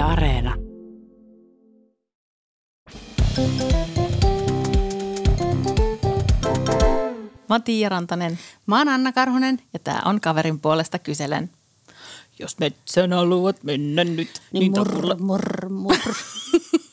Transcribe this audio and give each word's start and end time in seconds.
Yle 0.00 0.08
Areena. 0.08 0.56
Mä 7.48 7.54
oon 7.54 7.62
Tiia 7.62 7.88
Rantanen 7.88 8.38
Mä 8.66 8.78
oon 8.78 8.88
Anna 8.88 9.12
Karhunen. 9.12 9.58
ja 9.72 9.78
tää 9.78 10.02
on 10.04 10.20
kaverin 10.20 10.60
puolesta 10.60 10.98
kyselen. 10.98 11.50
Jos 12.38 12.58
metsän 12.58 13.12
haluat 13.12 13.62
mennä 13.62 14.04
nyt, 14.04 14.42
Niin 14.52 14.60
niin 14.60 14.72
murr, 14.72 15.16
murr, 15.20 15.68
murr. 15.68 16.14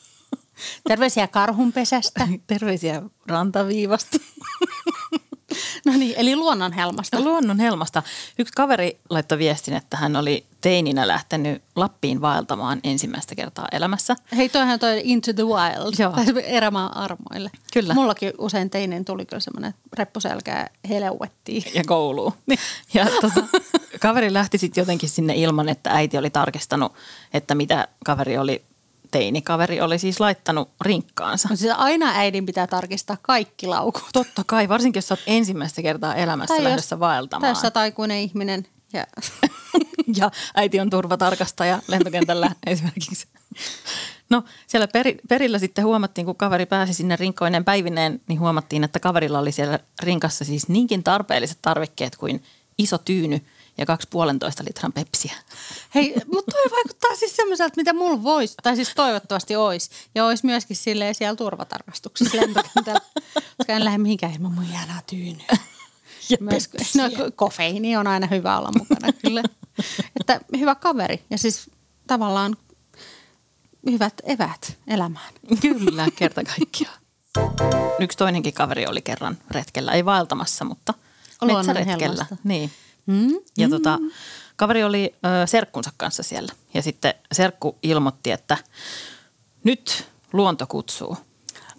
Terveisiä 0.88 1.28
karhunpesästä. 1.28 2.28
Terveisiä 2.46 3.02
rantaviivasta. 3.26 4.18
No 5.88 5.96
niin, 5.98 6.14
eli 6.16 6.36
luonnonhelmasta. 6.36 7.20
Luonnon 7.24 7.58
helmasta. 7.58 8.02
Yksi 8.38 8.52
kaveri 8.56 9.00
laittoi 9.10 9.38
viestin, 9.38 9.74
että 9.74 9.96
hän 9.96 10.16
oli 10.16 10.46
teininä 10.60 11.08
lähtenyt 11.08 11.62
Lappiin 11.76 12.20
vaeltamaan 12.20 12.80
ensimmäistä 12.84 13.34
kertaa 13.34 13.68
elämässä. 13.72 14.16
Hei, 14.36 14.48
toihan 14.48 14.78
toi 14.78 15.00
Into 15.04 15.32
the 15.32 15.42
Wild. 15.42 15.94
Joo. 15.98 16.12
Tai 16.12 16.26
erämaan 16.44 16.96
armoille. 16.96 17.50
Kyllä. 17.72 17.94
Mullakin 17.94 18.32
usein 18.38 18.70
teinen 18.70 19.04
tuli 19.04 19.26
kyllä 19.26 19.40
semmoinen 19.40 19.74
reppuselkää 19.92 20.70
heleuettiin. 20.88 21.62
ja 21.74 21.82
kouluun. 21.86 22.32
Ja 22.94 23.06
tota, 23.20 23.42
kaveri 24.00 24.32
lähti 24.32 24.58
sitten 24.58 24.82
jotenkin 24.82 25.08
sinne 25.08 25.34
ilman, 25.34 25.68
että 25.68 25.90
äiti 25.90 26.18
oli 26.18 26.30
tarkistanut, 26.30 26.92
että 27.34 27.54
mitä 27.54 27.88
kaveri 28.04 28.38
oli, 28.38 28.64
teinikaveri 29.10 29.80
oli 29.80 29.98
siis 29.98 30.20
laittanut 30.20 30.70
rinkkaansa. 30.80 31.48
Mutta 31.48 31.60
siis 31.60 31.74
aina 31.76 32.10
äidin 32.14 32.46
pitää 32.46 32.66
tarkistaa 32.66 33.16
kaikki 33.22 33.66
laukut. 33.66 34.02
Totta 34.12 34.42
kai, 34.46 34.68
varsinkin 34.68 34.98
jos 34.98 35.08
sä 35.08 35.14
oot 35.14 35.20
ensimmäistä 35.26 35.82
kertaa 35.82 36.14
elämässä 36.14 36.54
Tai 36.54 36.56
jos- 36.58 36.64
lähdössä 36.64 36.96
Tai 36.96 37.00
vaeltamaan. 37.00 37.48
jos 37.50 37.60
sä 37.60 37.70
aikuinen 37.74 38.18
ihminen. 38.18 38.66
Ja... 38.92 39.06
ja 40.20 40.30
äiti 40.54 40.80
on 40.80 40.90
turvatarkastaja 40.90 41.82
lentokentällä 41.88 42.50
esimerkiksi. 42.66 43.26
No 44.30 44.44
siellä 44.66 44.88
peri, 44.88 45.16
perillä 45.28 45.58
sitten 45.58 45.84
huomattiin, 45.84 46.24
kun 46.24 46.36
kaveri 46.36 46.66
pääsi 46.66 46.94
sinne 46.94 47.16
rinkkoinen 47.16 47.64
päivineen, 47.64 48.20
niin 48.28 48.40
huomattiin, 48.40 48.84
että 48.84 49.00
kaverilla 49.00 49.38
oli 49.38 49.52
siellä 49.52 49.78
rinkassa 50.02 50.44
siis 50.44 50.68
niinkin 50.68 51.04
tarpeelliset 51.04 51.58
tarvikkeet 51.62 52.16
kuin 52.16 52.42
iso 52.78 52.98
tyyny 52.98 53.40
ja 53.78 53.86
kaksi 53.86 54.08
puolentoista 54.10 54.64
litran 54.64 54.92
pepsiä. 54.92 55.34
Hei, 55.94 56.14
mutta 56.34 56.52
toi 56.52 56.70
vaikuttaa 56.70 57.16
siis 57.16 57.36
semmoiselta, 57.36 57.74
mitä 57.76 57.92
mulla 57.92 58.22
voisi, 58.22 58.54
tai 58.62 58.76
siis 58.76 58.92
toivottavasti 58.94 59.56
olisi. 59.56 59.90
Ja 60.14 60.26
olisi 60.26 60.46
myöskin 60.46 60.76
silleen 60.76 61.14
siellä 61.14 61.36
turvatarkastuksessa 61.36 62.36
lentokentällä. 62.36 63.00
Koska 63.56 63.72
en 63.72 63.84
lähde 63.84 63.98
mihinkään 63.98 64.32
ilman 64.32 64.52
mun 64.52 64.72
jäädää 64.72 65.02
tyynyä. 65.06 65.46
Ja 66.30 66.36
Myös, 66.40 66.70
no, 66.96 67.02
kofeiini 67.36 67.96
on 67.96 68.06
aina 68.06 68.26
hyvä 68.26 68.58
olla 68.58 68.70
mukana 68.78 69.12
kyllä. 69.12 69.42
Että 70.20 70.40
hyvä 70.58 70.74
kaveri 70.74 71.24
ja 71.30 71.38
siis 71.38 71.70
tavallaan 72.06 72.56
hyvät 73.90 74.14
evät 74.24 74.78
elämään. 74.86 75.32
Kyllä, 75.60 76.06
kerta 76.16 76.42
kaikkiaan. 76.44 76.98
Yksi 78.00 78.18
toinenkin 78.18 78.54
kaveri 78.54 78.86
oli 78.86 79.02
kerran 79.02 79.38
retkellä, 79.50 79.92
ei 79.92 80.04
vaeltamassa, 80.04 80.64
mutta 80.64 80.94
Luonnon 81.40 81.66
metsäretkellä. 81.66 82.06
helmasta. 82.06 82.36
Niin. 82.44 82.70
Mm? 83.08 83.30
Ja 83.58 83.68
tota, 83.68 83.98
kaveri 84.56 84.84
oli 84.84 85.14
ö, 85.42 85.46
serkkunsa 85.46 85.90
kanssa 85.96 86.22
siellä. 86.22 86.52
Ja 86.74 86.82
sitten 86.82 87.14
serkku 87.32 87.76
ilmoitti, 87.82 88.30
että 88.30 88.56
nyt 89.64 90.06
luonto 90.32 90.66
kutsuu. 90.66 91.16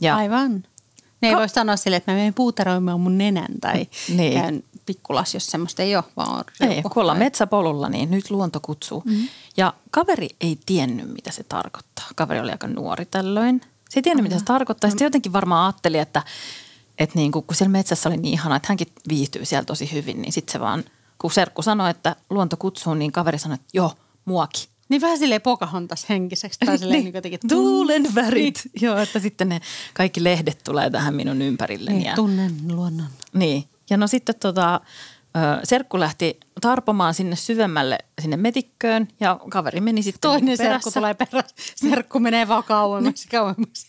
Ja 0.01 0.15
Aivan. 0.15 0.63
Ne 1.21 1.27
ei 1.27 1.33
Ka- 1.33 1.39
voi 1.39 1.49
sanoa 1.49 1.75
sille, 1.75 1.97
että 1.97 2.11
mä 2.11 2.17
menen 2.17 2.33
puuteroimaan 2.33 2.99
mun 3.01 3.17
nenän 3.17 3.59
tai 3.61 3.87
Niin. 4.17 4.33
käyn 4.41 4.63
pikkulas, 4.85 5.33
jos 5.33 5.47
semmoista 5.47 5.81
ei 5.83 5.95
ole, 5.95 6.03
vaan 6.17 6.29
on 6.35 6.43
ei, 6.69 6.81
kun 6.81 6.91
ollaan 7.01 7.17
metsäpolulla, 7.17 7.89
niin 7.89 8.11
nyt 8.11 8.29
luonto 8.31 8.59
kutsuu. 8.59 9.03
Mm-hmm. 9.05 9.27
Ja 9.57 9.73
kaveri 9.91 10.29
ei 10.41 10.59
tiennyt, 10.65 11.13
mitä 11.13 11.31
se 11.31 11.43
tarkoittaa. 11.43 12.05
Kaveri 12.15 12.39
oli 12.39 12.51
aika 12.51 12.67
nuori 12.67 13.05
tällöin. 13.05 13.61
Se 13.89 13.99
ei 13.99 14.03
tiennyt, 14.03 14.23
mitä 14.23 14.39
se 14.39 14.45
tarkoittaa. 14.45 14.89
Sitten 14.89 15.05
jotenkin 15.05 15.33
varmaan 15.33 15.65
ajatteli, 15.65 15.97
että, 15.97 16.23
että 16.97 17.19
niin 17.19 17.31
kuin, 17.31 17.45
kun 17.45 17.55
siellä 17.55 17.71
metsässä 17.71 18.09
oli 18.09 18.17
niin 18.17 18.33
ihana, 18.33 18.55
että 18.55 18.67
hänkin 18.69 18.87
viihtyy 19.09 19.45
siellä 19.45 19.65
tosi 19.65 19.91
hyvin, 19.91 20.21
niin 20.21 20.33
sitten 20.33 20.51
se 20.53 20.59
vaan, 20.59 20.83
kun 21.21 21.31
serkku 21.31 21.61
sanoi, 21.61 21.89
että 21.89 22.15
luonto 22.29 22.57
kutsuu, 22.57 22.93
niin 22.93 23.11
kaveri 23.11 23.39
sanoi, 23.39 23.55
että 23.55 23.67
joo, 23.73 23.93
muakin. 24.25 24.69
Niin 24.89 25.01
vähän 25.01 25.17
silleen 25.17 25.41
Pocahontas 25.41 26.09
henkiseksi 26.09 26.59
tai 26.65 26.77
silleen 26.77 27.03
niin 27.03 27.13
jotenkin 27.13 27.39
Tuulen 27.49 28.15
värit. 28.15 28.61
Joo, 28.81 28.97
että 28.97 29.19
sitten 29.19 29.49
ne 29.49 29.59
kaikki 29.93 30.23
lehdet 30.23 30.63
tulee 30.63 30.89
tähän 30.89 31.13
minun 31.15 31.41
ympärilleni. 31.41 31.97
Niin, 31.97 32.05
ja, 32.07 32.15
tunnen 32.15 32.51
luonnon. 32.67 33.07
niin. 33.33 33.63
Ja 33.89 33.97
no 33.97 34.07
sitten 34.07 34.35
tota, 34.35 34.81
serkku 35.63 35.99
lähti 35.99 36.39
tarpomaan 36.61 37.13
sinne 37.13 37.35
syvemmälle 37.35 37.97
sinne 38.21 38.37
metikköön 38.37 39.07
ja 39.19 39.39
kaveri 39.49 39.81
meni 39.81 40.03
sitten 40.03 40.21
Toinen 40.31 40.45
niinku 40.45 40.63
serkku 40.63 40.91
tulee 40.91 41.13
perässä. 41.13 41.55
Serkku 41.75 42.19
menee 42.19 42.47
vaan 42.47 42.63
kauemmaksi, 42.63 43.27
kauemmaksi. 43.27 43.87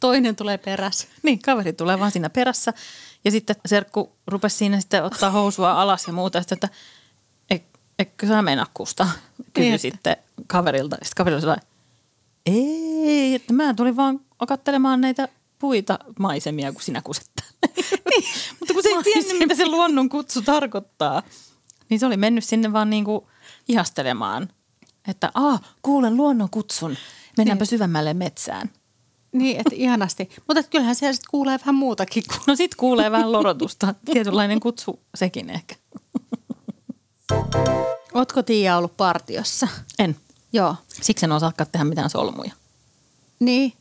Toinen 0.00 0.36
tulee 0.36 0.58
perässä. 0.58 1.08
Niin, 1.22 1.38
kaveri 1.38 1.72
tulee 1.72 1.98
vaan 1.98 2.10
siinä 2.10 2.30
perässä. 2.30 2.72
Ja 3.24 3.30
sitten 3.30 3.56
serkku 3.66 4.12
rupesi 4.26 4.56
siinä 4.56 4.80
sitten 4.80 5.04
ottaa 5.04 5.30
housua 5.30 5.82
alas 5.82 6.06
ja 6.06 6.12
muuta. 6.12 6.40
Sitten, 6.40 6.56
että 6.56 6.68
"Eik- 7.54 7.78
eikö 7.98 8.26
sä 8.26 8.42
meinaa 8.42 8.66
kustaa? 8.74 9.10
Kysyi 9.52 9.70
Niin, 9.70 9.74
että- 9.74 9.80
sitten 9.82 10.16
kaverilta. 10.46 10.96
Sitten 10.96 11.16
kaveri 11.24 11.40
sellainen, 11.40 11.66
ei, 12.46 13.34
että 13.34 13.52
mä 13.52 13.74
tulin 13.74 13.96
vaan 13.96 14.20
katselemaan 14.48 15.00
näitä 15.00 15.28
puita 15.58 15.98
maisemia, 16.18 16.72
kun 16.72 16.82
sinä 16.82 17.02
kuset 17.02 17.30
niin, 18.10 18.24
mutta 18.60 18.74
kun 18.74 18.82
se 18.82 18.88
ei 18.88 19.02
tiennyt, 19.02 19.38
mitä 19.38 19.54
se 19.54 19.66
luonnon 19.66 20.08
kutsu 20.08 20.42
tarkoittaa, 20.42 21.22
niin 21.88 22.00
se 22.00 22.06
oli 22.06 22.16
mennyt 22.16 22.44
sinne 22.44 22.72
vaan 22.72 22.90
niinku 22.90 23.28
ihastelemaan. 23.68 24.48
Että 25.08 25.30
aa, 25.34 25.58
kuulen 25.82 26.16
luonnon 26.16 26.50
kutsun, 26.50 26.96
mennäänpä 27.36 27.62
Niin. 27.62 27.68
syvemmälle 27.68 28.14
metsään. 28.14 28.70
Niin, 29.32 29.56
että 29.56 29.74
ihanasti. 29.74 30.28
Mutta 30.48 30.60
et 30.60 30.68
kyllähän 30.68 30.94
siellä 30.94 31.12
sitten 31.12 31.30
kuulee 31.30 31.58
vähän 31.60 31.74
muutakin 31.74 32.24
kuin 32.28 32.40
No 32.46 32.56
sit 32.56 32.74
kuulee 32.74 33.10
vähän 33.10 33.32
lorotusta. 33.32 33.94
Tietynlainen 34.04 34.60
kutsu 34.60 35.00
sekin 35.14 35.50
ehkä. 35.50 35.74
Ootko 38.14 38.42
Tiia 38.42 38.76
ollut 38.76 38.96
partiossa? 38.96 39.68
En. 39.98 40.16
Joo. 40.52 40.76
Siksi 41.02 41.26
en 41.26 41.32
osaakaan 41.32 41.68
tehdä 41.72 41.84
mitään 41.84 42.10
solmuja. 42.10 42.52
Niin. 43.40 43.72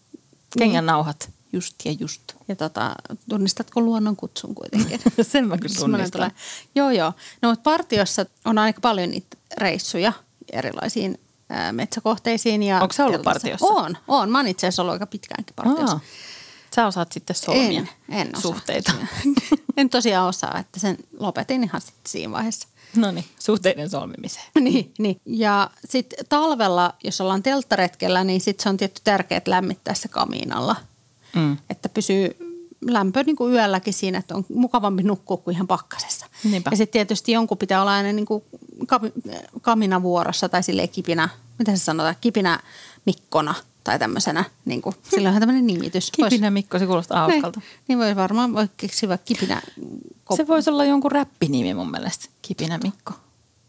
Kengän 0.59 0.85
nauhat. 0.85 1.29
Just 1.53 1.75
ja 1.85 1.91
just. 1.91 2.21
Ja 2.47 2.55
tota, 2.55 2.95
tunnistatko 3.29 3.81
luonnon 3.81 4.15
kutsun 4.15 4.55
kuitenkin? 4.55 4.99
Sen 5.21 5.47
mä 5.47 5.57
kyllä 5.57 5.75
tunnistan. 5.79 6.31
Joo, 6.75 6.91
joo. 6.91 7.13
No 7.41 7.49
mutta 7.49 7.63
partiossa 7.63 8.25
on 8.45 8.57
aika 8.57 8.81
paljon 8.81 9.11
niitä 9.11 9.37
reissuja 9.57 10.13
erilaisiin 10.51 11.19
ää, 11.49 11.71
metsäkohteisiin. 11.71 12.63
Ja 12.63 12.81
Onko 12.81 12.93
sä 12.93 13.05
ollut 13.05 13.21
teltassa. 13.21 13.33
partiossa? 13.33 13.65
On, 13.65 13.97
on. 14.07 14.29
Mä 14.29 14.39
oon 14.39 14.47
itse 14.47 14.67
asiassa 14.67 14.81
ollut 14.81 14.93
aika 14.93 15.07
pitkäänkin 15.07 15.55
partiossa. 15.55 15.95
Aa, 15.95 15.99
sä 16.75 16.87
osaat 16.87 17.11
sitten 17.11 17.35
solmia 17.35 17.79
En, 17.79 17.89
en 18.09 18.27
osaa 18.27 18.41
suhteita. 18.41 18.91
en 19.77 19.89
tosiaan 19.89 20.27
osaa, 20.27 20.59
että 20.59 20.79
sen 20.79 20.97
lopetin 21.19 21.63
ihan 21.63 21.81
sitten 21.81 22.11
siinä 22.11 22.31
vaiheessa. 22.31 22.67
No 22.95 23.11
niin, 23.11 23.25
suhteiden 23.39 23.89
solmimiseen. 23.89 24.45
niin, 24.59 24.93
niin. 24.99 25.21
Ja 25.25 25.69
sitten 25.85 26.25
talvella, 26.29 26.93
jos 27.03 27.21
ollaan 27.21 27.43
telttaretkellä, 27.43 28.23
niin 28.23 28.41
sitten 28.41 28.63
se 28.63 28.69
on 28.69 28.77
tietty 28.77 29.01
tärkeää 29.03 29.41
lämmittää 29.47 29.93
se 29.93 30.07
kamiinalla. 30.07 30.75
Mm. 31.35 31.57
Että 31.69 31.89
pysyy 31.89 32.35
lämpö 32.81 33.23
niin 33.23 33.35
kuin 33.35 33.53
yölläkin 33.53 33.93
siinä, 33.93 34.17
että 34.17 34.35
on 34.35 34.45
mukavampi 34.49 35.03
nukkua 35.03 35.37
kuin 35.37 35.55
ihan 35.55 35.67
pakkasessa. 35.67 36.25
Niinpä. 36.43 36.69
Ja 36.71 36.77
sitten 36.77 36.91
tietysti 36.93 37.31
jonkun 37.31 37.57
pitää 37.57 37.81
olla 37.81 37.91
aina 37.93 38.11
niin 38.11 38.25
kuin 38.25 38.43
kami- 38.87 39.13
kaminavuorossa 39.61 40.49
tai 40.49 40.63
silleen 40.63 40.89
kipinä, 40.89 41.29
mitä 41.59 41.75
se 41.75 41.83
sanotaan, 41.83 42.15
kipinä 42.21 42.59
mikkona 43.05 43.55
tai 43.83 43.99
tämmöisenä. 43.99 44.43
Niin 44.65 44.81
kuin, 44.81 44.95
sillä 45.09 45.29
on 45.29 45.39
tämmöinen 45.39 45.67
nimitys. 45.67 46.11
Kipinä 46.29 46.51
Mikko, 46.51 46.79
se 46.79 46.85
kuulostaa 46.85 47.19
hauskalta. 47.19 47.59
Niin, 47.59 47.69
niin 47.87 47.99
voi 47.99 48.15
varmaan 48.15 48.53
voi 48.53 48.67
keksiä 48.77 49.09
vaikka 49.09 49.25
kipinä. 49.25 49.61
kop- 50.25 50.35
Se 50.37 50.47
voisi 50.47 50.69
olla 50.69 50.85
jonkun 50.85 51.11
räppinimi 51.11 51.73
mun 51.73 51.91
mielestä. 51.91 52.25
Kipinä 52.41 52.79
Mikko. 52.83 53.13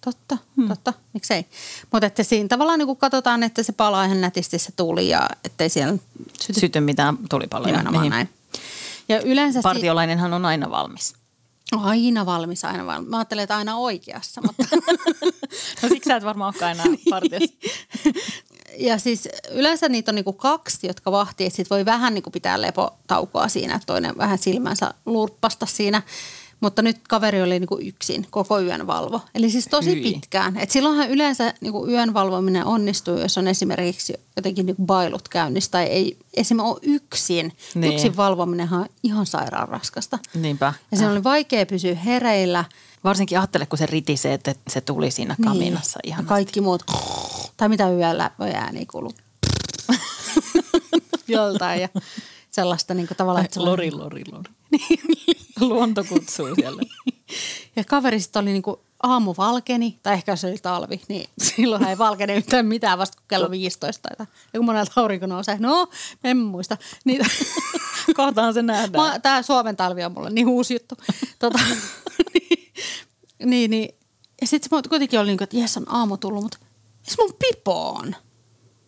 Totta, 0.04 0.38
hmm. 0.56 0.68
totta, 0.68 0.92
miksei. 1.14 1.46
Mutta 1.92 2.06
että 2.06 2.22
siinä 2.22 2.48
tavallaan 2.48 2.78
niin 2.78 2.96
katsotaan, 2.96 3.42
että 3.42 3.62
se 3.62 3.72
palaa 3.72 4.04
ihan 4.04 4.20
nätisti 4.20 4.58
se 4.58 4.72
tuli 4.72 5.08
ja 5.08 5.28
ettei 5.44 5.68
siellä 5.68 5.96
syty 6.42 6.60
Syty 6.60 6.80
mitään 6.80 7.18
tulipaloja. 7.30 7.72
nimenomaan 7.72 8.02
Niin. 8.02 8.10
näin. 8.10 8.28
Ja 9.08 9.20
yleensä 9.22 9.60
Partiolainenhan 9.62 10.34
on 10.34 10.44
aina 10.44 10.70
valmis. 10.70 11.14
aina 11.76 12.26
valmis, 12.26 12.64
aina 12.64 12.86
valmis. 12.86 13.08
Mä 13.10 13.16
ajattelen, 13.18 13.42
että 13.42 13.56
aina 13.56 13.76
oikeassa, 13.76 14.40
mutta 14.42 14.76
No 15.82 15.88
siksi 15.88 16.08
sä 16.08 16.16
et 16.16 16.24
varmaan 16.24 16.54
olekaan 16.54 16.72
enää 16.80 16.86
partiossa. 17.10 17.54
ja 18.78 18.98
siis 18.98 19.28
yleensä 19.50 19.88
niitä 19.88 20.10
on 20.10 20.14
niinku 20.14 20.32
kaksi, 20.32 20.86
jotka 20.86 21.12
vahtii, 21.12 21.46
että 21.46 21.56
sit 21.56 21.70
voi 21.70 21.84
vähän 21.84 22.14
niinku 22.14 22.30
pitää 22.30 22.62
lepotaukoa 22.62 23.48
siinä, 23.48 23.74
että 23.74 23.86
toinen 23.86 24.18
vähän 24.18 24.38
silmänsä 24.38 24.94
lurppasta 25.06 25.66
siinä. 25.66 26.02
Mutta 26.60 26.82
nyt 26.82 26.96
kaveri 27.08 27.42
oli 27.42 27.58
niinku 27.58 27.78
yksin, 27.82 28.26
koko 28.30 28.60
yön 28.60 28.86
valvo. 28.86 29.20
Eli 29.34 29.50
siis 29.50 29.68
tosi 29.70 29.94
Hyi. 29.94 30.02
pitkään. 30.02 30.56
Et 30.56 30.70
silloinhan 30.70 31.10
yleensä 31.10 31.54
niinku 31.60 31.86
yön 31.86 32.14
valvominen 32.14 32.64
onnistuu, 32.64 33.18
jos 33.18 33.38
on 33.38 33.48
esimerkiksi 33.48 34.14
jotenkin 34.36 34.66
niinku 34.66 34.86
bailut 34.86 35.28
käynnissä 35.28 35.70
tai 35.70 35.84
ei 35.84 36.16
esimerkiksi 36.34 36.72
ole 36.72 36.78
yksin. 36.82 37.46
Niin. 37.46 37.80
Niin. 37.80 37.92
Yksin 37.92 38.16
valvominenhan 38.16 38.80
on 38.80 38.88
ihan 39.02 39.26
sairaan 39.26 39.68
raskasta. 39.68 40.18
Niinpä. 40.34 40.72
Ja 40.90 40.96
siinä 40.96 41.12
oli 41.12 41.24
vaikea 41.24 41.66
pysyä 41.66 41.94
hereillä. 41.94 42.64
Varsinkin 43.04 43.38
ajattele, 43.38 43.66
kun 43.66 43.78
se 43.78 43.86
ritisee, 43.86 44.34
että 44.34 44.54
se 44.68 44.80
tuli 44.80 45.10
siinä 45.10 45.36
kaminassa 45.44 46.00
niin. 46.02 46.12
ihan. 46.12 46.26
Kaikki 46.26 46.60
muut, 46.60 46.82
tai 47.56 47.68
mitä 47.68 47.90
yöllä 47.90 48.30
voi 48.38 48.50
ääni 48.50 48.86
kuulu. 48.86 49.12
joltain 51.28 51.80
ja 51.80 51.88
sellaista 52.50 52.94
niin 52.94 53.06
kuin 53.06 53.16
tavallaan. 53.16 53.44
Että 53.44 53.64
lori, 53.64 53.92
lori, 53.92 54.22
lori. 54.32 54.50
Luonto 55.68 56.04
kutsuu 56.04 56.54
siellä. 56.54 56.82
Ja 57.76 57.84
kaveri 57.84 58.20
sitten 58.20 58.42
oli 58.42 58.50
niin 58.50 58.62
kuin 58.62 58.76
aamu 59.02 59.34
valkeni, 59.38 59.98
tai 60.02 60.14
ehkä 60.14 60.36
se 60.36 60.46
oli 60.46 60.58
talvi, 60.58 61.00
niin 61.08 61.28
silloin 61.56 61.84
ei 61.84 61.98
valkene 61.98 62.36
yhtään 62.36 62.66
mitään 62.66 62.98
vasta 62.98 63.22
kello 63.28 63.50
15. 63.50 64.08
Tai 64.08 64.26
ja 64.52 64.58
kun 64.58 64.64
monelta 64.64 64.92
aurinko 64.96 65.26
nousee, 65.26 65.56
no 65.58 65.88
en 66.24 66.36
muista. 66.36 66.76
Niin, 67.04 67.26
Kohtaan 68.14 68.54
se 68.54 68.62
nähdään. 68.62 69.22
Tämä 69.22 69.42
Suomen 69.42 69.76
talvi 69.76 70.04
on 70.04 70.12
mulle 70.12 70.30
niin 70.30 70.48
uusi 70.48 70.74
juttu. 70.74 70.94
Tota, 71.38 71.58
niin, 72.34 72.72
niin, 73.44 73.70
niin. 73.70 73.94
Ja 74.40 74.46
sitten 74.46 74.80
se 74.82 74.88
kuitenkin 74.88 75.20
oli 75.20 75.26
niin 75.28 75.38
kuin, 75.38 75.44
että 75.44 75.56
jes 75.56 75.76
on 75.76 75.94
aamu 75.94 76.16
tullut, 76.16 76.42
mutta 76.42 76.58
missä 77.00 77.22
mun 77.22 77.34
pipo 77.38 77.90
on? 77.90 78.16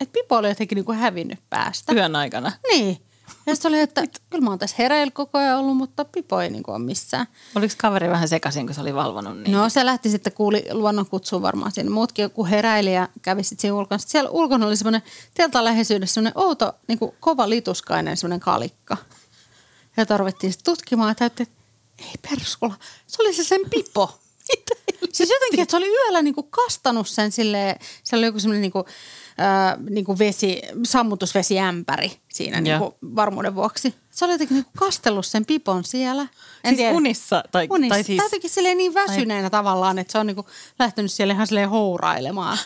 Että 0.01 0.13
pipo 0.13 0.37
oli 0.37 0.49
jotenkin 0.49 0.77
niin 0.77 0.85
kuin 0.85 0.99
hävinnyt 0.99 1.39
päästä. 1.51 1.93
Yön 1.93 2.17
aikana. 2.17 2.53
Niin. 2.73 3.10
Ja 3.47 3.55
sitten 3.55 3.69
oli, 3.69 3.81
että 3.81 4.05
kyllä 4.31 4.44
mä 4.44 4.50
oon 4.50 4.59
tässä 4.59 4.77
hereillä 4.79 5.11
koko 5.11 5.38
ajan 5.38 5.59
ollut, 5.59 5.77
mutta 5.77 6.05
Pipo 6.05 6.41
ei 6.41 6.50
niin 6.50 6.62
ole 6.67 6.79
missään. 6.79 7.27
Oliko 7.55 7.75
kaveri 7.77 8.11
vähän 8.11 8.29
sekaisin, 8.29 8.67
kun 8.67 8.75
se 8.75 8.81
oli 8.81 8.94
valvonut 8.94 9.38
niin? 9.38 9.53
No 9.53 9.69
se 9.69 9.85
lähti 9.87 10.11
sitten, 10.11 10.32
kuuli 10.32 10.65
luonnon 10.73 11.06
kutsuun 11.06 11.43
varmaan 11.43 11.73
siinä. 11.73 11.91
Muutkin 11.91 12.23
joku 12.23 12.47
heräili 12.47 12.94
ja 12.94 13.09
kävi 13.23 13.43
sitten 13.43 13.61
siinä 13.61 13.75
ulkona. 13.75 13.99
Sitten 13.99 14.12
siellä 14.12 14.31
ulkona 14.31 14.67
oli 14.67 14.77
semmoinen 14.77 15.03
teltan 15.35 15.65
läheisyydessä 15.65 16.15
semmoinen 16.15 16.38
outo, 16.38 16.73
niin 16.88 16.99
kuin 16.99 17.12
kova 17.21 17.49
lituskainen 17.49 18.17
semmoinen 18.17 18.41
kalikka. 18.41 18.97
Ja 19.97 20.06
tarvittiin 20.06 20.53
sitten 20.53 20.75
tutkimaan 20.75 21.15
ja 21.21 21.26
että 21.26 21.47
ei 21.99 22.15
perskula, 22.31 22.75
se 23.06 23.23
oli 23.23 23.35
se 23.35 23.44
sen 23.44 23.61
Pipo. 23.71 24.21
siis 25.12 25.31
jotenkin, 25.31 25.61
että 25.61 25.71
se 25.71 25.76
oli 25.76 25.88
yöllä 25.88 26.23
niin 26.23 26.35
kuin 26.35 26.47
kastanut 26.50 27.09
sen 27.09 27.33
silleen, 27.33 27.76
siellä 28.05 28.21
oli 28.21 28.26
joku 28.26 28.41
semmoinen 28.41 28.62
niin 28.62 28.73
kuin, 28.73 28.85
äh, 29.41 29.79
niin 29.91 30.05
kuin 30.05 30.19
vesi, 30.19 30.63
sammutusvesiämpäri 30.85 32.13
siinä 32.29 32.61
niin 32.61 32.79
kuin 32.79 32.95
varmuuden 33.03 33.55
vuoksi. 33.55 33.95
Se 34.11 34.25
oli 34.25 34.35
jotenkin 34.35 34.55
niin 34.55 34.65
kuin 34.65 34.75
kastellut 34.79 35.27
sen 35.27 35.47
pipon 35.47 35.85
siellä. 35.85 36.23
En 36.23 36.29
siis 36.65 36.77
tiedä. 36.77 36.97
unissa? 36.97 37.45
Tai, 37.53 37.67
unissa. 37.71 37.95
Tai 37.95 38.05
siis... 38.05 38.17
Tai 38.17 38.27
jotenkin 38.27 38.51
silleen 38.51 38.77
niin 38.77 38.95
väsyneenä 38.95 39.51
tai... 39.51 39.59
tavallaan, 39.59 39.99
että 39.99 40.13
se 40.13 40.19
on 40.19 40.27
niin 40.27 40.35
kuin 40.35 40.47
lähtenyt 40.79 41.13
siellä 41.13 41.35
ihan 41.35 41.47
silleen 41.47 41.71
hourailemaan. 41.71 42.59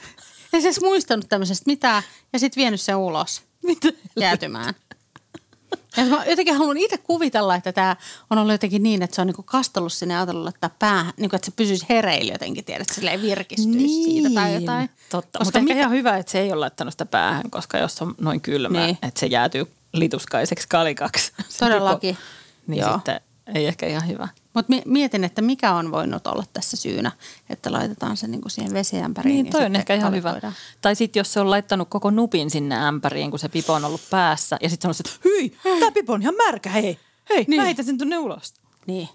Ei 0.52 0.60
se 0.60 0.68
edes 0.68 0.80
muistanut 0.80 1.28
tämmöisestä 1.28 1.64
mitään 1.66 2.02
ja 2.32 2.38
sitten 2.38 2.60
vienyt 2.60 2.80
sen 2.80 2.96
ulos 2.96 3.42
Mitä? 3.62 3.88
jäätymään. 4.20 4.74
Ja 5.96 6.04
mä 6.04 6.24
jotenkin 6.24 6.54
haluan 6.54 6.76
itse 6.76 6.98
kuvitella, 6.98 7.54
että 7.54 7.72
tämä 7.72 7.96
on 8.30 8.38
ollut 8.38 8.52
jotenkin 8.52 8.82
niin, 8.82 9.02
että 9.02 9.16
se 9.16 9.20
on 9.20 9.26
niinku 9.26 9.42
kastellut 9.42 9.92
sinne 9.92 10.14
ja 10.14 10.20
ajatellut 10.20 10.54
että 10.54 10.70
päähän, 10.78 11.12
niinku, 11.16 11.36
että 11.36 11.46
se 11.46 11.52
pysyisi 11.56 11.86
hereillä 11.88 12.32
jotenkin, 12.32 12.64
tiedät, 12.64 12.82
että 12.82 12.94
silleen 12.94 13.22
virkistyisi 13.22 13.78
niin. 13.78 14.04
siitä 14.04 14.40
tai 14.40 14.54
jotain. 14.54 14.90
Totta, 15.10 15.38
koska 15.38 15.44
mutta 15.44 15.60
mikä... 15.60 15.80
ihan 15.80 15.92
hyvä, 15.92 16.16
että 16.16 16.32
se 16.32 16.40
ei 16.40 16.52
ole 16.52 16.60
laittanut 16.60 16.94
sitä 16.94 17.06
päähän, 17.06 17.50
koska 17.50 17.78
jos 17.78 18.02
on 18.02 18.14
noin 18.20 18.40
kylmä, 18.40 18.86
niin. 18.86 18.98
että 19.02 19.20
se 19.20 19.26
jäätyy 19.26 19.66
lituskaiseksi 19.92 20.68
kalikaksi. 20.68 21.32
Todellakin. 21.58 22.18
niin 22.66 22.80
Joo. 22.80 22.94
sitten 22.94 23.20
ei 23.46 23.66
ehkä 23.66 23.86
ihan 23.86 24.08
hyvä. 24.08 24.28
Mutta 24.54 24.72
mietin, 24.86 25.24
että 25.24 25.42
mikä 25.42 25.74
on 25.74 25.90
voinut 25.90 26.26
olla 26.26 26.44
tässä 26.52 26.76
syynä, 26.76 27.12
että 27.50 27.72
laitetaan 27.72 28.16
se 28.16 28.26
niinku 28.26 28.48
siihen 28.48 28.74
vesiämpäriin. 28.74 29.42
Niin, 29.42 29.52
toi 29.52 29.64
on 29.64 29.76
ehkä 29.76 29.94
ihan 29.94 30.14
hyvä. 30.14 30.52
Tai 30.80 30.96
sitten 30.96 31.20
jos 31.20 31.32
se 31.32 31.40
on 31.40 31.50
laittanut 31.50 31.88
koko 31.88 32.10
nupin 32.10 32.50
sinne 32.50 32.76
ämpäriin, 32.76 33.30
kun 33.30 33.38
se 33.38 33.48
pipo 33.48 33.72
on 33.72 33.84
ollut 33.84 34.00
päässä. 34.10 34.56
Ja 34.60 34.70
sitten 34.70 34.88
on 34.88 34.94
että 35.00 35.18
hyi, 35.24 35.56
tämä 35.62 35.92
pipo 35.92 36.12
on 36.12 36.22
ihan 36.22 36.34
märkä, 36.34 36.70
hei. 36.70 36.98
Hei, 37.28 37.44
niin. 37.48 37.62
mä 37.62 37.82
sen 37.82 37.98
tuonne 37.98 38.18
ulos. 38.18 38.54
Niin, 38.86 39.08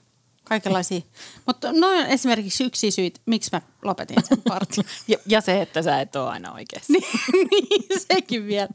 kaikenlaisia. 0.44 1.02
Mutta 1.46 1.72
noin 1.72 2.00
on 2.00 2.06
esimerkiksi 2.06 2.64
yksi 2.64 2.92
syy, 2.92 3.12
miksi 3.26 3.50
mä 3.52 3.62
lopetin 3.82 4.24
sen 4.24 4.42
partin. 4.50 4.86
ja, 5.08 5.18
ja 5.26 5.42
se, 5.42 5.62
että 5.62 5.82
sä 5.82 6.02
et 6.02 6.16
ole 6.16 6.30
aina 6.30 6.54
oikeassa. 6.54 6.94
niin, 6.94 7.04
niin, 7.52 8.00
sekin 8.08 8.48
vielä. 8.48 8.70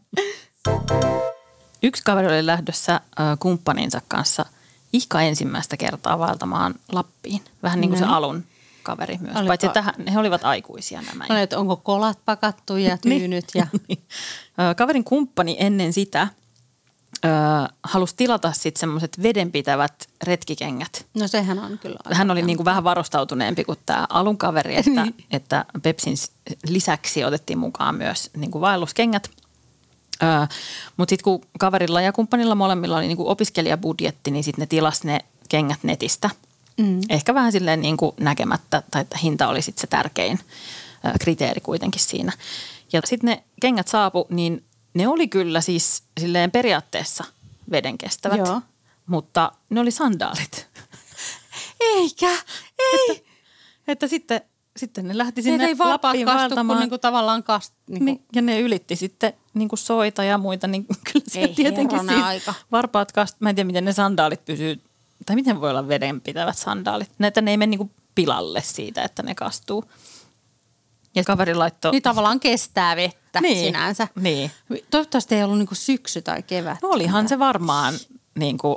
Yksi 1.83 2.03
kaveri 2.03 2.27
oli 2.29 2.47
lähdössä 2.47 2.95
äh, 2.95 3.01
kumppaninsa 3.39 4.01
kanssa– 4.09 4.47
ihka 4.95 5.21
ensimmäistä 5.21 5.77
kertaa 5.77 6.19
vaeltamaan 6.19 6.75
Lappiin. 6.93 7.41
Vähän 7.63 7.81
niin 7.81 7.91
kuin 7.91 8.01
no. 8.01 8.07
se 8.07 8.13
alun 8.13 8.45
kaveri 8.83 9.19
myös. 9.21 9.37
Oliko, 9.37 9.49
Paitsi 9.49 9.67
että 9.67 9.95
he 10.13 10.19
olivat 10.19 10.45
aikuisia 10.45 11.03
nämä. 11.03 11.27
No, 11.29 11.37
että 11.37 11.59
onko 11.59 11.77
kolat 11.77 12.19
pakattu 12.25 12.77
ja 12.77 12.99
niin. 13.05 13.21
tyynyt. 13.21 13.45
ja... 13.55 13.67
Niin. 13.89 14.03
Kaverin 14.77 15.05
kumppani 15.05 15.57
ennen 15.59 15.93
sitä 15.93 16.29
ö, 17.25 17.29
halusi 17.83 18.17
tilata 18.17 18.53
sitten 18.53 18.81
semmoiset 18.81 19.23
vedenpitävät 19.23 20.09
retkikengät. 20.23 21.07
No 21.15 21.29
sehän 21.29 21.59
on 21.59 21.79
kyllä. 21.79 21.99
Hän 22.13 22.31
oli 22.31 22.43
niin 22.43 22.57
kuin 22.57 22.65
vähän 22.65 22.85
varustautuneempi 22.85 23.65
kuin 23.65 23.79
tämä 23.87 24.07
alun 24.09 24.39
kaveri, 24.39 24.77
että, 24.77 24.91
niin. 24.91 25.15
että 25.31 25.65
Pepsin 25.83 26.15
lisäksi 26.69 27.25
otettiin 27.25 27.59
mukaan 27.59 27.95
myös 27.95 28.31
niin 28.37 28.51
kuin 28.51 28.63
vaelluskengät– 28.63 29.31
mutta 30.97 31.11
sitten 31.13 31.25
kun 31.25 31.41
kaverilla 31.59 32.01
ja 32.01 32.13
kumppanilla 32.13 32.55
molemmilla 32.55 32.97
oli 32.97 33.07
niinku 33.07 33.29
opiskelijabudjetti, 33.29 34.31
niin 34.31 34.45
sitten 34.45 34.63
ne 34.63 34.67
tilas 34.67 35.05
ne 35.05 35.21
kengät 35.49 35.79
netistä. 35.83 36.31
Mm. 36.77 37.01
Ehkä 37.09 37.35
vähän 37.35 37.53
silleen 37.53 37.83
niinku 37.83 38.15
näkemättä, 38.21 38.83
tai 38.91 39.03
että 39.03 39.19
hinta 39.19 39.49
oli 39.49 39.63
sitten 39.63 39.81
se 39.81 39.87
tärkein 39.87 40.39
ö, 41.05 41.19
kriteeri 41.21 41.61
kuitenkin 41.61 42.01
siinä. 42.01 42.33
Ja 42.93 43.01
sitten 43.05 43.29
ne 43.29 43.43
kengät 43.61 43.89
saapu, 43.89 44.27
niin 44.31 44.65
ne 44.95 45.09
oli 45.09 45.29
kyllä 45.29 45.61
siis 45.61 46.03
silleen 46.21 46.51
periaatteessa 46.51 47.25
vedenkestävät, 47.71 48.39
Joo. 48.39 48.61
mutta 49.07 49.53
ne 49.71 49.81
oli 49.81 49.91
sandaalit. 49.91 50.67
Eikä, 51.95 52.31
ei. 52.79 53.11
Että, 53.11 53.23
että 53.89 54.09
sitten 54.09 54.41
sitten 54.77 55.09
ne 55.09 55.19
lähti 55.19 55.43
sinne 55.43 55.59
ne 55.59 55.65
ei 55.65 55.77
Lappiin 55.79 56.27
vaeltamaan. 56.27 56.81
Niin 56.81 56.89
kuin 56.89 57.01
tavallaan 57.01 57.43
kast, 57.43 57.75
niin 57.89 58.05
kuin. 58.05 58.23
Ja 58.35 58.43
ne 58.43 58.61
ylitti 58.61 58.97
sitten 58.97 59.33
niin 59.55 59.69
kuin 59.69 59.79
soita 59.79 60.25
ja 60.25 60.39
muita, 60.39 60.67
niin 60.67 60.87
kyllä 61.13 61.25
se 61.29 61.41
ei 61.41 61.49
tietenkin 61.49 62.01
siis 62.01 62.23
aika. 62.23 62.55
varpaat 62.73 63.13
kast, 63.13 63.37
mä 63.41 63.49
en 63.49 63.55
tiedä 63.55 63.67
miten 63.67 63.85
ne 63.85 63.93
sandaalit 63.93 64.45
pysyy, 64.45 64.81
tai 65.27 65.37
miten 65.37 65.61
voi 65.61 65.71
olla 65.71 65.89
vedenpitävät 65.89 66.57
sandaalit. 66.57 67.11
Näitä 67.19 67.41
ne 67.41 67.51
ei 67.51 67.57
mene 67.57 67.71
niin 67.71 67.79
kuin 67.79 67.91
pilalle 68.15 68.63
siitä, 68.63 69.03
että 69.03 69.23
ne 69.23 69.35
kastuu. 69.35 69.85
Ja 71.15 71.25
kaveri 71.25 71.55
laittoi... 71.55 71.93
Niin 71.93 72.03
tavallaan 72.03 72.41
kestää 72.41 72.97
vettä 72.97 73.41
niin, 73.41 73.67
sinänsä. 73.67 74.09
Niin. 74.21 74.51
Toivottavasti 74.91 75.35
ei 75.35 75.43
ollut 75.43 75.59
niin 75.59 75.67
kuin 75.67 75.79
syksy 75.79 76.23
tai 76.23 76.43
kevät. 76.43 76.79
No 76.83 76.89
olihan 76.89 77.29
se 77.29 77.39
varmaan 77.39 77.95
niin 78.35 78.59
kuin 78.59 78.77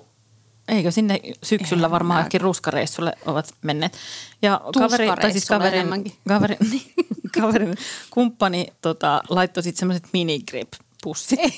Eikö 0.67 0.91
sinne 0.91 1.19
syksyllä 1.43 1.91
varmaan 1.91 2.19
kaikki 2.19 2.37
ruskareissulle 2.37 3.13
ovat 3.25 3.53
menneet. 3.61 3.97
Ja 4.41 4.61
kaveri, 4.79 5.07
tai 5.21 5.31
siis 5.31 5.45
kaverin, 5.45 5.87
kaverin, 6.27 6.57
niin, 6.71 6.93
kaverin 7.41 7.75
kumppani 8.09 8.67
tota, 8.81 9.21
laittoi 9.29 9.63
sitten 9.63 9.79
semmoiset 9.79 10.07
minigrip 10.13 10.73
pussit. 11.03 11.39
Ei 11.39 11.51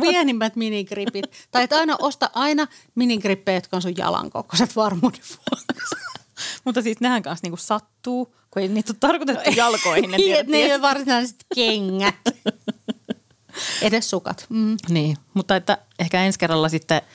pienimmät 0.00 0.56
minigripit. 0.56 1.24
tai 1.50 1.64
että 1.64 1.76
aina 1.76 1.96
osta 1.98 2.30
aina 2.34 2.66
minigrippejä, 2.94 3.56
jotka 3.56 3.76
on 3.76 3.82
sun 3.82 3.96
jalan 3.96 4.30
kokoiset 4.30 4.76
varmuuden 4.76 5.20
vuoksi. 5.20 5.94
Mutta 6.64 6.82
siis 6.82 7.00
nehän 7.00 7.22
kanssa 7.22 7.44
niinku 7.44 7.56
sattuu, 7.56 8.34
kun 8.50 8.62
ei 8.62 8.68
niitä 8.68 8.92
ole 8.92 8.96
tarkoitettu 9.00 9.50
jalkoihin. 9.56 10.10
Ne, 10.10 10.16
ne 10.46 10.56
ei 10.56 10.72
ole 10.72 10.82
varsinaiset 10.82 11.36
kengät. 11.54 12.14
Edes 13.82 14.10
sukat. 14.10 14.46
Mm. 14.48 14.76
Niin, 14.88 15.16
mutta 15.34 15.56
että 15.56 15.78
ehkä 15.98 16.24
ensi 16.24 16.38
kerralla 16.38 16.68
sitten– 16.68 17.02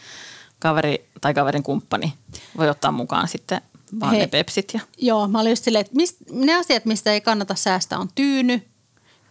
kaveri 0.63 1.05
tai 1.21 1.33
kaverin 1.33 1.63
kumppani 1.63 2.13
voi 2.57 2.69
ottaa 2.69 2.91
mukaan 2.91 3.27
sitten 3.27 3.61
vaan 3.99 4.13
He, 4.13 4.19
ne 4.19 4.27
pepsit. 4.27 4.73
Ja. 4.73 4.79
Joo, 4.97 5.27
mä 5.27 5.39
olin 5.39 5.49
just 5.49 5.63
silleen, 5.63 5.81
että 5.81 5.95
mist, 5.95 6.17
ne 6.31 6.55
asiat, 6.55 6.85
mistä 6.85 7.13
ei 7.13 7.21
kannata 7.21 7.55
säästää 7.55 7.99
on 7.99 8.09
tyyny 8.15 8.61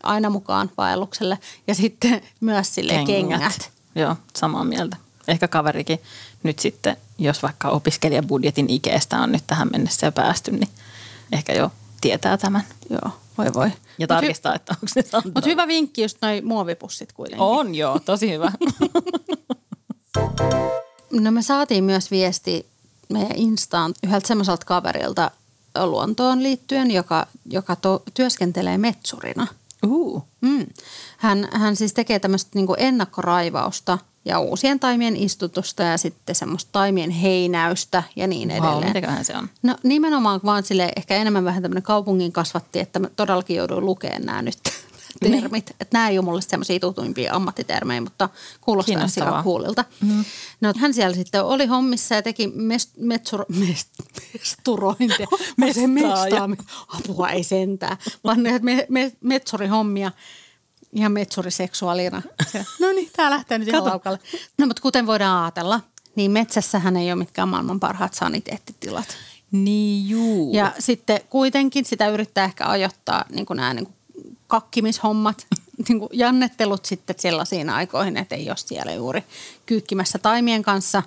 aina 0.02 0.30
mukaan 0.30 0.70
vaellukselle 0.76 1.38
ja 1.66 1.74
sitten 1.74 2.22
myös 2.40 2.74
sille 2.74 2.92
kengät. 2.92 3.06
kengät. 3.06 3.70
Joo, 3.94 4.16
samaa 4.36 4.64
mieltä. 4.64 4.96
Ehkä 5.28 5.48
kaverikin 5.48 5.98
nyt 6.42 6.58
sitten, 6.58 6.96
jos 7.18 7.42
vaikka 7.42 7.68
opiskelijabudjetin 7.68 8.70
ikeestä 8.70 9.18
on 9.18 9.32
nyt 9.32 9.44
tähän 9.46 9.68
mennessä 9.72 10.06
jo 10.06 10.12
päästy, 10.12 10.50
niin 10.50 10.68
ehkä 11.32 11.52
jo 11.52 11.72
tietää 12.00 12.36
tämän. 12.36 12.62
Joo, 12.90 13.10
voi 13.38 13.46
voi. 13.54 13.70
Ja 13.98 14.06
tarkistaa, 14.06 14.52
hy- 14.52 14.56
että 14.56 14.72
onko 14.72 14.86
se 14.88 15.04
Mutta 15.24 15.50
hyvä 15.50 15.66
vinkki 15.66 16.02
just 16.02 16.18
noi 16.22 16.40
muovipussit 16.40 17.12
kuitenkin. 17.12 17.46
On 17.46 17.74
joo, 17.74 17.98
tosi 17.98 18.32
hyvä. 18.32 18.52
No 21.12 21.30
me 21.30 21.42
saatiin 21.42 21.84
myös 21.84 22.10
viesti 22.10 22.66
meidän 23.08 23.36
Instaan 23.36 23.94
yhdeltä 24.04 24.28
semmoiselta 24.28 24.66
kaverilta 24.66 25.30
luontoon 25.84 26.42
liittyen, 26.42 26.90
joka, 26.90 27.26
joka 27.50 27.76
to, 27.76 28.02
työskentelee 28.14 28.78
metsurina. 28.78 29.46
Uh. 29.86 30.24
Mm. 30.40 30.66
Hän, 31.16 31.48
hän 31.52 31.76
siis 31.76 31.92
tekee 31.92 32.18
tämmöistä 32.18 32.50
niin 32.54 32.66
ennakkoraivausta 32.76 33.98
ja 34.24 34.38
uusien 34.38 34.80
taimien 34.80 35.16
istutusta 35.16 35.82
ja 35.82 35.98
sitten 35.98 36.34
semmoista 36.34 36.68
taimien 36.72 37.10
heinäystä 37.10 38.02
ja 38.16 38.26
niin 38.26 38.50
edelleen. 38.50 39.04
Wow, 39.04 39.22
se 39.22 39.36
on? 39.36 39.48
No 39.62 39.76
nimenomaan 39.82 40.40
vaan 40.44 40.62
sille 40.62 40.92
ehkä 40.96 41.16
enemmän 41.16 41.44
vähän 41.44 41.62
tämmöinen 41.62 41.82
kaupungin 41.82 42.32
kasvatti, 42.32 42.80
että 42.80 42.98
mä 42.98 43.08
todellakin 43.16 43.56
jouduin 43.56 43.86
lukemaan 43.86 44.22
nämä 44.22 44.42
nyt. 44.42 44.58
Termit. 45.20 45.66
Niin. 45.66 45.76
Että 45.80 45.98
nämä 45.98 46.08
ei 46.08 46.18
ole 46.18 46.24
mulle 46.24 46.42
semmoisia 46.42 46.80
tutuimpia 46.80 47.34
ammattitermejä, 47.34 48.00
mutta 48.00 48.28
kuulostaa 48.60 49.02
aika 49.26 49.42
kuulilta. 49.42 49.84
Mm-hmm. 50.00 50.24
No, 50.60 50.72
hän 50.76 50.94
siellä 50.94 51.16
sitten 51.16 51.44
oli 51.44 51.66
hommissa 51.66 52.14
ja 52.14 52.22
teki 52.22 52.46
mest, 52.46 52.90
metsur, 52.96 53.44
mest, 53.48 53.88
mesturointia. 54.32 55.26
Mestaa. 55.56 56.48
Apua 56.88 57.30
ei 57.30 57.44
sentään, 57.44 57.96
vaan 58.24 58.40
me, 58.40 58.86
me, 58.88 59.12
metsurihommia. 59.20 60.12
Ihan 60.92 61.12
metsuriseksuaalina. 61.12 62.22
no 62.80 62.92
niin, 62.92 63.10
tää 63.16 63.30
lähtee 63.30 63.58
nyt 63.58 63.68
ihan 63.68 63.84
laukalle. 63.84 64.18
No 64.58 64.66
mutta 64.66 64.82
kuten 64.82 65.06
voidaan 65.06 65.42
ajatella, 65.42 65.80
niin 66.16 66.30
metsässähän 66.30 66.96
ei 66.96 67.12
ole 67.12 67.18
mitkään 67.18 67.48
maailman 67.48 67.80
parhaat 67.80 68.14
saniteettitilat. 68.14 69.16
Niin 69.52 70.08
juu. 70.08 70.54
Ja 70.54 70.72
sitten 70.78 71.20
kuitenkin 71.30 71.84
sitä 71.84 72.08
yrittää 72.08 72.44
ehkä 72.44 72.66
ajoittaa 72.66 73.24
niin 73.30 73.46
kuin 73.46 73.56
nämä 73.56 73.74
niin 73.74 73.86
kuin 73.86 73.96
kakkimishommat, 74.52 75.46
niin 75.88 75.98
kuin 75.98 76.08
jannettelut 76.12 76.84
sitten 76.84 77.16
sellaisiin 77.18 77.70
aikoihin, 77.70 78.16
että 78.16 78.34
ei 78.34 78.50
ole 78.50 78.56
siellä 78.56 78.92
juuri 78.92 79.24
kyykkimässä 79.66 80.18
taimien 80.18 80.62
kanssa. 80.62 81.02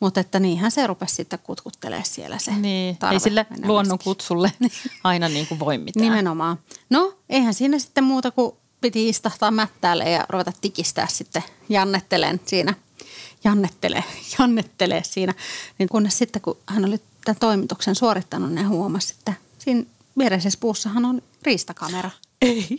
Mutta 0.00 0.20
että 0.20 0.40
niinhän 0.40 0.70
se 0.70 0.86
rupesi 0.86 1.14
sitten 1.14 1.38
kutkuttelee 1.38 2.02
siellä 2.04 2.38
se 2.38 2.50
niin. 2.50 2.96
tarve 2.96 3.14
Ei 3.14 3.20
sille 3.20 3.46
luonnon 3.64 3.98
kutsulle 4.04 4.52
aina 5.04 5.28
niin 5.28 5.46
kuin 5.46 5.60
voi 5.60 5.78
mitään. 5.78 6.04
Nimenomaan. 6.04 6.58
No, 6.90 7.14
eihän 7.28 7.54
siinä 7.54 7.78
sitten 7.78 8.04
muuta 8.04 8.30
kuin 8.30 8.52
piti 8.80 9.08
istahtaa 9.08 9.50
mättäälle 9.50 10.10
ja 10.10 10.26
ruveta 10.28 10.52
tikistää 10.60 11.06
sitten 11.06 11.42
jannettelen 11.68 12.40
siinä. 12.46 12.74
Jannettelee, 13.44 14.04
jannettelee 14.38 15.02
siinä. 15.04 15.34
Niin 15.78 15.88
kunnes 15.88 16.18
sitten, 16.18 16.42
kun 16.42 16.56
hän 16.66 16.84
oli 16.84 17.00
tämän 17.24 17.40
toimituksen 17.40 17.94
suorittanut, 17.94 18.48
niin 18.50 18.64
hän 18.64 18.72
huomasi, 18.72 19.14
että 19.18 19.34
siinä 19.58 19.84
viereisessä 20.18 20.58
puussahan 20.60 21.04
on 21.04 21.22
riistakamera. 21.42 22.10
Ei. 22.42 22.78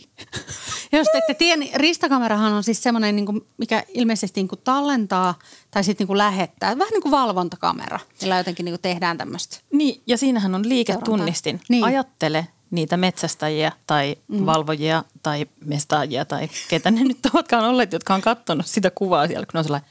Jos 0.92 1.08
te 1.12 1.18
ette 1.18 1.34
tiedä, 1.34 1.56
niin 1.56 1.80
riistakamerahan 1.80 2.52
on 2.52 2.64
siis 2.64 2.82
semmoinen, 2.82 3.16
niin 3.16 3.26
kuin, 3.26 3.46
mikä 3.58 3.84
ilmeisesti 3.88 4.40
niin 4.40 4.48
kuin 4.48 4.60
tallentaa 4.64 5.38
tai 5.70 5.84
sitten 5.84 6.02
niin 6.04 6.06
kuin 6.06 6.18
lähettää. 6.18 6.78
Vähän 6.78 6.90
niin 6.92 7.02
kuin 7.02 7.12
valvontakamera, 7.12 8.00
millä 8.20 8.38
jotenkin 8.38 8.64
niin 8.64 8.72
kuin 8.72 8.82
tehdään 8.82 9.18
tämmöistä. 9.18 9.56
Niin, 9.72 10.02
ja 10.06 10.18
siinähän 10.18 10.54
on 10.54 10.68
liiketunnistin. 10.68 11.60
Niin. 11.68 11.84
Ajattele 11.84 12.48
niitä 12.70 12.96
metsästäjiä 12.96 13.72
tai 13.86 14.16
mm. 14.28 14.46
valvojia 14.46 15.04
tai 15.22 15.46
mestaajia 15.64 16.24
tai 16.24 16.48
ketä 16.68 16.90
ne 16.90 17.04
nyt 17.04 17.18
ovatkaan 17.34 17.64
olleet, 17.64 17.92
jotka 17.92 18.14
on 18.14 18.20
katsonut 18.20 18.66
sitä 18.66 18.90
kuvaa 18.90 19.26
siellä, 19.26 19.46
kun 19.46 19.52
ne 19.54 19.58
on 19.58 19.64
sellainen, 19.64 19.90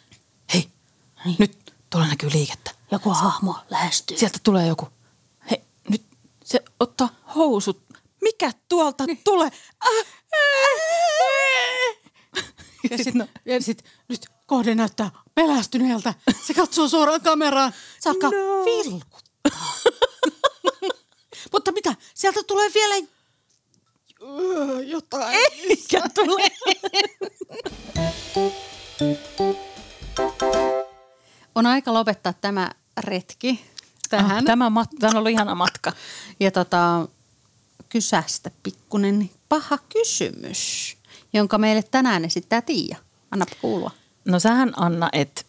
hei, 0.53 0.67
Niin. 1.25 1.35
nyt 1.39 1.73
tuolla 1.89 2.07
näkyy 2.07 2.29
liikettä. 2.33 2.71
Joku 2.91 3.09
hahmo 3.09 3.55
lähestyy. 3.69 4.17
Sieltä 4.17 4.37
tulee 4.43 4.67
joku. 4.67 4.87
Hei, 5.51 5.61
nyt 5.89 6.03
se 6.43 6.63
ottaa 6.79 7.09
housut. 7.35 7.88
Mikä 8.21 8.51
tuolta 8.69 9.05
niin. 9.05 9.21
tulee? 9.23 9.49
Äh, 9.85 10.05
Ja 12.91 12.97
sitten 12.97 13.29
ja 13.45 13.61
sit, 13.61 13.83
nyt 14.07 14.25
kohde 14.45 14.75
näyttää 14.75 15.11
pelästyneeltä. 15.35 16.13
Se 16.47 16.53
katsoo 16.53 16.87
suoraan 16.87 17.21
kameraan. 17.21 17.73
Saakka 17.99 18.27
No. 18.29 18.65
vilkuttaa. 18.65 19.73
Mutta 21.53 21.71
mitä? 21.71 21.95
Sieltä 22.13 22.39
tulee 22.47 22.71
vielä 22.73 23.07
Öö, 24.21 24.81
jotain. 24.83 25.37
Mikä 25.67 26.01
tulee? 26.15 26.47
On 31.55 31.65
aika 31.65 31.93
lopettaa 31.93 32.33
tämä 32.33 32.71
retki 32.97 33.65
tähän. 34.09 34.37
Ah, 34.37 34.43
Tämä, 34.43 34.69
mat- 34.69 34.97
tämä 34.99 35.11
on 35.11 35.17
ollut 35.17 35.31
ihana 35.31 35.55
matka. 35.55 35.93
Ja 36.39 36.51
tota, 36.51 37.07
kysästä 37.89 38.51
pikkunen 38.63 39.29
paha 39.49 39.77
kysymys, 39.77 40.97
jonka 41.33 41.57
meille 41.57 41.83
tänään 41.83 42.25
esittää 42.25 42.61
Tiia. 42.61 42.97
Anna 43.31 43.45
kuulua. 43.61 43.91
No 44.25 44.39
sähän 44.39 44.73
Anna, 44.75 45.09
et 45.13 45.45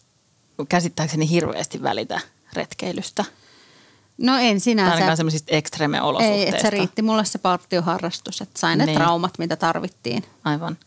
käsittääkseni 0.69 1.29
hirveästi 1.29 1.83
välitä 1.83 2.21
retkeilystä. 2.53 3.25
No 4.17 4.37
en 4.37 4.59
sinänsä. 4.59 4.93
ainakaan 4.93 5.17
semmoisista 5.17 5.55
ekstreme 5.55 5.99
Ei, 6.19 6.47
että 6.47 6.61
se 6.61 6.69
riitti 6.69 7.01
mulle 7.01 7.25
se 7.25 7.37
partioharrastus, 7.39 8.41
että 8.41 8.59
sain 8.59 8.77
ne 8.77 8.85
Niin. 8.85 8.97
traumat, 8.97 9.37
mitä 9.37 9.55
tarvittiin. 9.55 10.23
Aivan. 10.43 10.77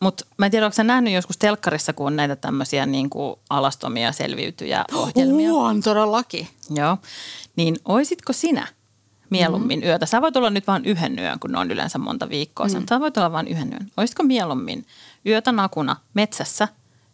Mutta 0.00 0.26
mä 0.38 0.46
en 0.46 0.50
tiedä, 0.50 0.66
onko 0.66 0.74
sä 0.74 0.84
nähnyt 0.84 1.12
joskus 1.12 1.36
telkkarissa, 1.36 1.92
kun 1.92 2.06
on 2.06 2.16
näitä 2.16 2.36
tämmöisiä 2.36 2.86
niin 2.86 3.10
kuin 3.10 3.36
alastomia 3.50 4.12
selviytyjä 4.12 4.84
ohjelmia. 4.92 5.52
on 5.52 5.82
todellakin. 5.82 6.48
Joo. 6.70 6.98
Niin 7.56 7.76
oisitko 7.84 8.32
sinä 8.32 8.66
mieluummin 9.30 9.84
yötä? 9.84 10.06
Sä 10.06 10.22
voit 10.22 10.36
olla 10.36 10.50
nyt 10.50 10.66
vain 10.66 10.84
yhden 10.84 11.18
yön, 11.18 11.38
kun 11.38 11.52
ne 11.52 11.58
on 11.58 11.70
yleensä 11.70 11.98
monta 11.98 12.28
viikkoa. 12.28 12.66
Mm. 12.66 12.86
Sä 12.88 13.00
voit 13.00 13.16
olla 13.16 13.32
vain 13.32 13.48
yhden 13.48 13.72
yön. 13.72 13.90
Oisitko 13.96 14.22
mieluummin 14.22 14.86
yötä 15.26 15.52
nakuna 15.52 15.96
metsässä, 16.14 16.68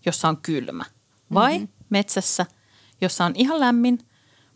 jossa 0.06 0.28
on 0.28 0.36
kylmä? 0.36 0.84
Vai 1.34 1.52
mm-hmm. 1.52 1.68
metsässä, 1.90 2.46
jossa 3.00 3.24
on 3.24 3.32
ihan 3.34 3.60
lämmin, 3.60 3.98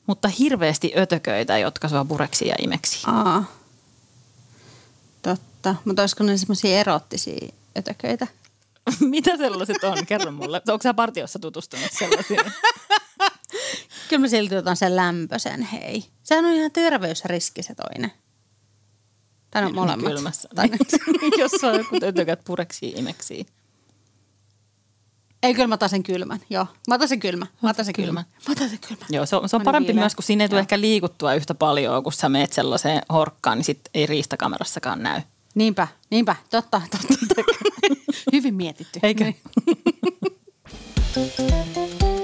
mutta 0.07 0.29
hirveästi 0.29 0.93
ötököitä, 0.99 1.59
jotka 1.59 1.89
sua 1.89 2.05
pureksi 2.05 2.49
ja 2.49 2.55
imeksi? 2.59 3.03
Aa. 3.07 3.45
Totta. 5.23 5.75
Mutta 5.85 6.03
olisiko 6.03 6.25
ne 6.25 6.37
semmoisia 6.37 6.81
erottisia 6.81 7.49
ötököitä? 7.79 8.27
Mitä 9.01 9.37
sellaiset 9.37 9.85
on? 9.85 10.07
Kerro 10.07 10.33
mulle. 10.33 10.63
Onko 10.69 10.83
sä 10.83 10.95
partiossa 10.95 11.39
tutustunut 11.39 11.93
sellaisiin? 11.93 12.41
Kyllä 14.09 14.21
mä 14.21 14.29
silti 14.29 14.57
otan 14.57 14.77
sen 14.77 14.97
lämpöisen, 14.97 15.63
hei. 15.63 16.05
Sehän 16.23 16.45
on 16.45 16.53
ihan 16.53 16.71
terveysriski 16.71 17.63
se 17.63 17.75
toinen. 17.75 18.13
Tai 19.51 19.63
no 19.63 19.71
molemmat. 19.71 20.09
Kylmässä. 20.13 20.49
Tai 20.55 20.69
Jos 21.39 21.65
on 21.65 21.75
joku 21.79 21.97
ötökät 22.03 22.41
pureksi 22.45 22.93
imeksi. 22.97 23.47
Ei, 25.43 25.55
kyllä 25.55 25.67
mä 25.67 25.75
otan 25.75 25.89
sen 25.89 26.03
kylmän. 26.03 26.41
Joo, 26.51 26.67
mä 26.89 26.95
otan 26.95 27.09
sen 27.09 27.21
kylmän. 27.21 27.49
Mä 27.63 27.71
otan 27.71 27.85
sen 27.85 27.95
Kylmän. 27.95 28.25
kylmän. 28.25 28.43
Mä 28.49 28.53
otan 28.53 28.69
sen 28.69 28.79
kylmän. 28.89 29.07
Joo, 29.11 29.27
se 29.27 29.37
on, 29.37 29.49
se 29.49 29.57
on 29.57 29.63
parempi 29.63 29.87
viileän. 29.87 30.03
myös, 30.03 30.15
kun 30.15 30.25
siinä 30.25 30.45
ei 30.45 30.49
tule 30.49 30.61
ehkä 30.61 30.81
liikuttua 30.81 31.35
yhtä 31.35 31.55
paljon, 31.55 32.03
kun 32.03 32.13
sä 32.13 32.29
meet 32.29 32.53
sellaiseen 32.53 33.03
horkkaan, 33.13 33.59
niin 33.59 33.65
sit 33.65 33.81
ei 33.95 34.07
riistakamerassakaan 34.07 35.03
näy. 35.03 35.21
Niinpä, 35.55 35.89
niinpä. 36.11 36.37
Totta, 36.51 36.83
totta. 36.91 37.43
Hyvin 38.33 38.55
mietitty. 38.55 39.01
Eikö? 39.03 39.25
Niin. 39.25 39.37